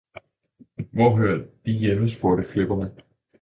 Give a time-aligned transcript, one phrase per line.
[0.91, 2.09] Hvor hører De hjemme?
[2.09, 2.91] spurgte flipperne.